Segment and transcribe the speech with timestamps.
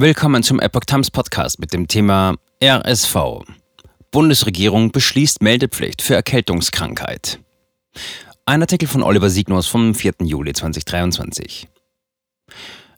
[0.00, 3.42] Willkommen zum Epoch Times Podcast mit dem Thema RSV.
[4.12, 7.40] Bundesregierung beschließt Meldepflicht für Erkältungskrankheit.
[8.46, 10.12] Ein Artikel von Oliver Signus vom 4.
[10.22, 11.66] Juli 2023.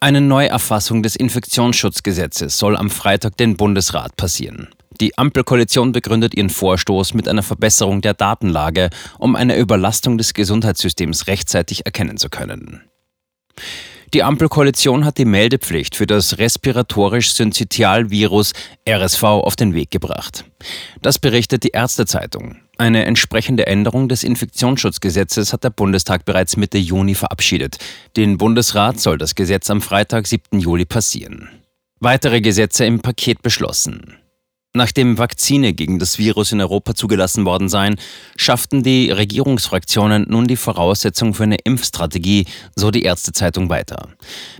[0.00, 4.68] Eine Neuerfassung des Infektionsschutzgesetzes soll am Freitag den Bundesrat passieren.
[5.00, 11.26] Die Ampelkoalition begründet ihren Vorstoß mit einer Verbesserung der Datenlage, um eine Überlastung des Gesundheitssystems
[11.26, 12.82] rechtzeitig erkennen zu können.
[14.14, 18.52] Die Ampelkoalition hat die Meldepflicht für das respiratorisch-synzytialvirus
[18.86, 20.44] RSV auf den Weg gebracht.
[21.00, 22.56] Das berichtet die Ärztezeitung.
[22.76, 27.78] Eine entsprechende Änderung des Infektionsschutzgesetzes hat der Bundestag bereits Mitte Juni verabschiedet.
[28.16, 30.60] Den Bundesrat soll das Gesetz am Freitag, 7.
[30.60, 31.48] Juli passieren.
[31.98, 34.18] Weitere Gesetze im Paket beschlossen.
[34.74, 37.96] Nachdem Vakzine gegen das Virus in Europa zugelassen worden seien,
[38.36, 44.08] schafften die Regierungsfraktionen nun die Voraussetzung für eine Impfstrategie, so die Ärztezeitung weiter.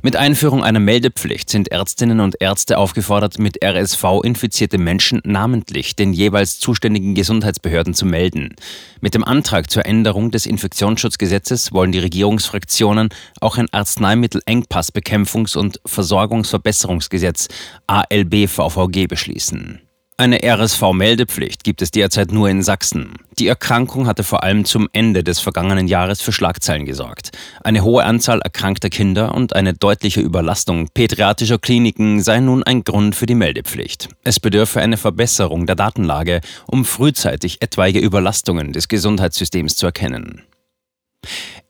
[0.03, 6.13] Mit Einführung einer Meldepflicht sind Ärztinnen und Ärzte aufgefordert, mit RSV infizierte Menschen namentlich den
[6.13, 8.55] jeweils zuständigen Gesundheitsbehörden zu melden.
[9.01, 13.09] Mit dem Antrag zur Änderung des Infektionsschutzgesetzes wollen die Regierungsfraktionen
[13.41, 17.49] auch ein Arzneimittelengpassbekämpfungs- und Versorgungsverbesserungsgesetz
[17.87, 19.81] ALB-VVG beschließen.
[20.19, 23.15] Eine RSV-Meldepflicht gibt es derzeit nur in Sachsen.
[23.39, 27.31] Die Erkrankung hatte vor allem zum Ende des vergangenen Jahres für Schlagzeilen gesorgt.
[27.65, 33.17] Eine hohe Anzahl erkrankter Kinder und eine deutliche Überlastung pädiatrischer Kliniken sei nun ein Grund
[33.17, 34.11] für die Meldepflicht.
[34.23, 40.43] Es bedürfe eine Verbesserung der Datenlage, um frühzeitig etwaige Überlastungen des Gesundheitssystems zu erkennen.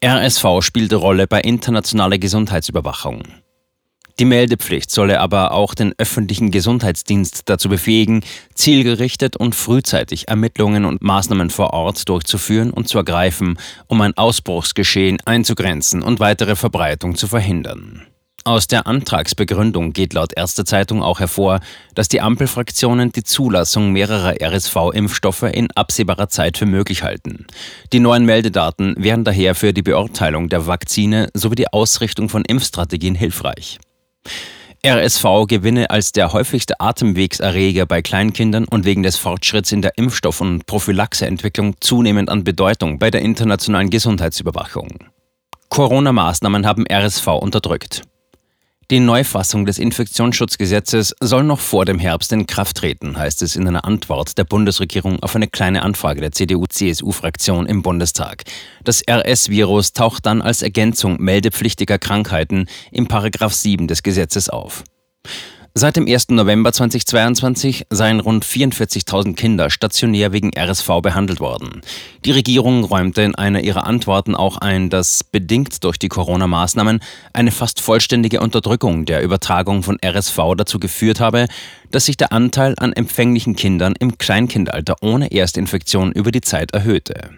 [0.05, 3.23] RSV spielt Rolle bei internationaler Gesundheitsüberwachung.
[4.19, 8.23] Die Meldepflicht solle aber auch den öffentlichen Gesundheitsdienst dazu befähigen,
[8.55, 15.19] zielgerichtet und frühzeitig Ermittlungen und Maßnahmen vor Ort durchzuführen und zu ergreifen, um ein Ausbruchsgeschehen
[15.25, 18.07] einzugrenzen und weitere Verbreitung zu verhindern.
[18.45, 21.61] Aus der Antragsbegründung geht laut Erste Zeitung auch hervor,
[21.95, 27.47] dass die Ampelfraktionen die Zulassung mehrerer RSV-Impfstoffe in absehbarer Zeit für möglich halten.
[27.93, 33.15] Die neuen Meldedaten wären daher für die Beurteilung der Vakzine sowie die Ausrichtung von Impfstrategien
[33.15, 33.79] hilfreich.
[34.85, 40.41] RSV gewinne als der häufigste Atemwegserreger bei Kleinkindern und wegen des Fortschritts in der Impfstoff-
[40.41, 44.89] und Prophylaxeentwicklung zunehmend an Bedeutung bei der internationalen Gesundheitsüberwachung.
[45.69, 48.03] Corona-Maßnahmen haben RSV unterdrückt.
[48.91, 53.67] Die Neufassung des Infektionsschutzgesetzes soll noch vor dem Herbst in Kraft treten, heißt es in
[53.67, 58.42] einer Antwort der Bundesregierung auf eine kleine Anfrage der CDU-CSU-Fraktion im Bundestag.
[58.85, 64.85] Das RS-Virus taucht dann als Ergänzung meldepflichtiger Krankheiten im Paragraph 7 des Gesetzes auf.
[65.75, 66.29] Seit dem 1.
[66.29, 71.81] November 2022 seien rund 44.000 Kinder stationär wegen RSV behandelt worden.
[72.27, 77.01] Die Regierung räumte in einer ihrer Antworten auch ein, dass bedingt durch die Corona-Maßnahmen
[77.33, 81.47] eine fast vollständige Unterdrückung der Übertragung von RSV dazu geführt habe,
[81.91, 87.31] dass sich der Anteil an empfänglichen Kindern im Kleinkindalter ohne Erstinfektion über die Zeit erhöhte.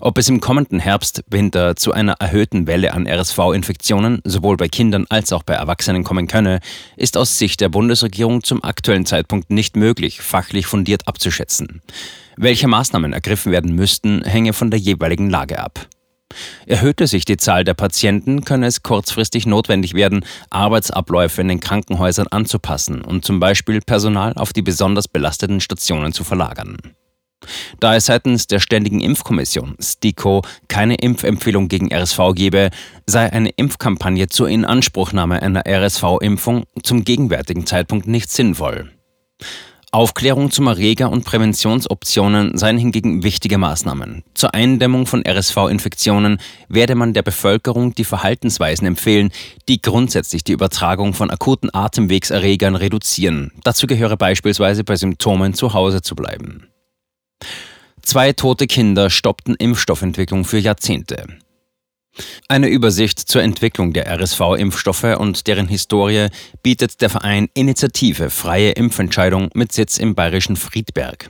[0.00, 5.06] Ob es im kommenden Herbst, Winter zu einer erhöhten Welle an RSV-Infektionen sowohl bei Kindern
[5.08, 6.60] als auch bei Erwachsenen kommen könne,
[6.96, 11.82] ist aus Sicht der Bundesregierung zum aktuellen Zeitpunkt nicht möglich, fachlich fundiert abzuschätzen.
[12.36, 15.88] Welche Maßnahmen ergriffen werden müssten, hänge von der jeweiligen Lage ab.
[16.66, 22.26] Erhöhte sich die Zahl der Patienten, könne es kurzfristig notwendig werden, Arbeitsabläufe in den Krankenhäusern
[22.28, 26.76] anzupassen und zum Beispiel Personal auf die besonders belasteten Stationen zu verlagern.
[27.80, 32.70] Da es seitens der Ständigen Impfkommission STIKO keine Impfempfehlung gegen RSV gebe,
[33.06, 38.90] sei eine Impfkampagne zur Inanspruchnahme einer RSV-Impfung zum gegenwärtigen Zeitpunkt nicht sinnvoll.
[39.96, 44.24] Aufklärung zum Erreger und Präventionsoptionen seien hingegen wichtige Maßnahmen.
[44.34, 49.30] Zur Eindämmung von RSV-Infektionen werde man der Bevölkerung die Verhaltensweisen empfehlen,
[49.70, 53.52] die grundsätzlich die Übertragung von akuten Atemwegserregern reduzieren.
[53.64, 56.66] Dazu gehöre beispielsweise bei Symptomen zu Hause zu bleiben.
[58.02, 61.26] Zwei tote Kinder stoppten Impfstoffentwicklung für Jahrzehnte.
[62.48, 66.28] Eine Übersicht zur Entwicklung der RSV-Impfstoffe und deren Historie
[66.62, 71.28] bietet der Verein Initiative Freie Impfentscheidung mit Sitz im bayerischen Friedberg.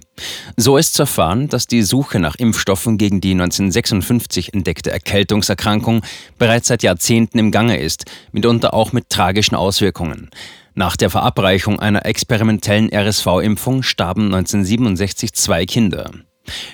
[0.56, 6.02] So ist zu erfahren, dass die Suche nach Impfstoffen gegen die 1956 entdeckte Erkältungserkrankung
[6.38, 10.30] bereits seit Jahrzehnten im Gange ist, mitunter auch mit tragischen Auswirkungen.
[10.78, 16.10] Nach der Verabreichung einer experimentellen RSV-Impfung starben 1967 zwei Kinder.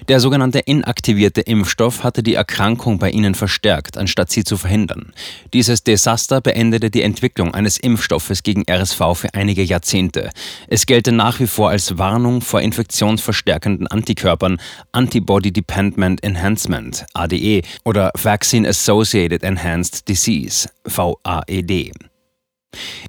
[0.08, 5.12] Der sogenannte inaktivierte Impfstoff hatte die Erkrankung bei ihnen verstärkt, anstatt sie zu verhindern.
[5.54, 10.30] Dieses Desaster beendete die Entwicklung eines Impfstoffes gegen RSV für einige Jahrzehnte.
[10.66, 14.60] Es gelte nach wie vor als Warnung vor infektionsverstärkenden Antikörpern
[14.90, 22.11] Antibody Dependent Enhancement ADE oder Vaccine Associated Enhanced Disease VAED.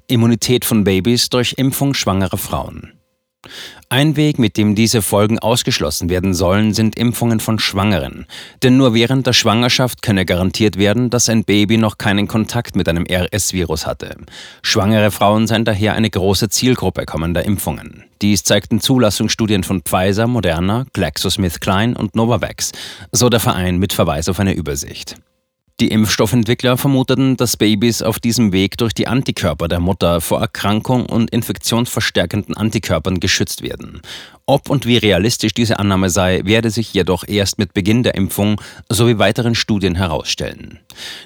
[0.06, 2.92] Immunität von Babys durch Impfung schwangerer Frauen.
[3.88, 8.26] Ein Weg, mit dem diese Folgen ausgeschlossen werden sollen, sind Impfungen von Schwangeren.
[8.62, 12.88] Denn nur während der Schwangerschaft könne garantiert werden, dass ein Baby noch keinen Kontakt mit
[12.88, 14.16] einem RS-Virus hatte.
[14.62, 18.04] Schwangere Frauen seien daher eine große Zielgruppe kommender Impfungen.
[18.22, 22.72] Dies zeigten Zulassungsstudien von Pfizer, Moderna, GlaxoSmithKline und Novavax,
[23.12, 25.16] so der Verein mit Verweis auf eine Übersicht.
[25.80, 31.06] Die Impfstoffentwickler vermuteten, dass Babys auf diesem Weg durch die Antikörper der Mutter vor Erkrankung
[31.06, 34.00] und infektionsverstärkenden Antikörpern geschützt werden.
[34.46, 38.60] Ob und wie realistisch diese Annahme sei, werde sich jedoch erst mit Beginn der Impfung
[38.88, 40.78] sowie weiteren Studien herausstellen.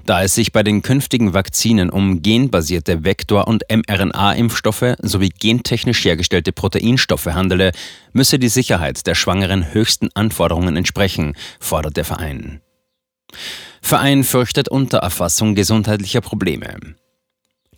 [0.06, 6.52] Da es sich bei den künftigen Vakzinen um genbasierte Vektor- und mRNA-Impfstoffe sowie gentechnisch hergestellte
[6.52, 7.72] Proteinstoffe handele,
[8.14, 12.62] müsse die Sicherheit der Schwangeren höchsten Anforderungen entsprechen, fordert der Verein.
[13.82, 16.96] Verein fürchtet Untererfassung gesundheitlicher Probleme.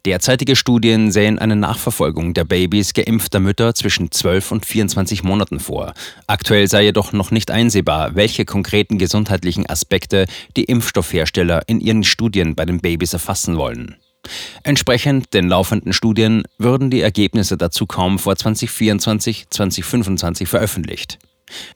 [0.06, 5.92] Derzeitige Studien sehen eine Nachverfolgung der Babys geimpfter Mütter zwischen 12 und 24 Monaten vor.
[6.26, 10.24] Aktuell sei jedoch noch nicht einsehbar, welche konkreten gesundheitlichen Aspekte
[10.56, 13.96] die Impfstoffhersteller in ihren Studien bei den Babys erfassen wollen.
[14.62, 21.18] Entsprechend den laufenden Studien würden die Ergebnisse dazu kaum vor 2024-2025 veröffentlicht.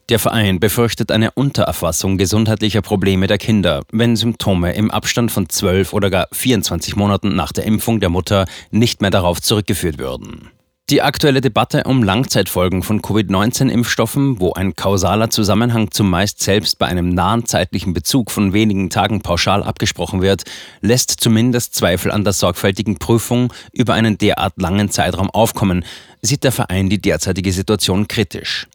[0.09, 5.93] Der Verein befürchtet eine Untererfassung gesundheitlicher Probleme der Kinder, wenn Symptome im Abstand von 12
[5.93, 10.51] oder gar 24 Monaten nach der Impfung der Mutter nicht mehr darauf zurückgeführt würden.
[10.91, 17.09] Die aktuelle Debatte um Langzeitfolgen von Covid-19-Impfstoffen, wo ein kausaler Zusammenhang zumeist selbst bei einem
[17.09, 20.43] nahen zeitlichen Bezug von wenigen Tagen pauschal abgesprochen wird,
[20.81, 25.83] lässt zumindest Zweifel an der sorgfältigen Prüfung über einen derart langen Zeitraum aufkommen,
[26.21, 28.67] sieht der Verein die derzeitige Situation kritisch.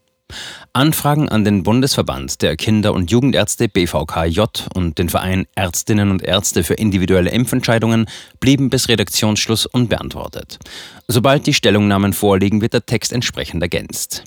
[0.72, 4.42] Anfragen an den Bundesverband der Kinder- und Jugendärzte BVKJ
[4.74, 8.06] und den Verein Ärztinnen und Ärzte für individuelle Impfentscheidungen
[8.40, 10.58] blieben bis Redaktionsschluss unbeantwortet.
[11.08, 14.24] Sobald die Stellungnahmen vorliegen, wird der Text entsprechend ergänzt.